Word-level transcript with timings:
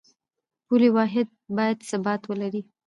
پولي 0.65 0.89
واحد 0.97 1.27
باید 1.57 1.77
ثبات 1.89 2.21
ولري 2.25 2.61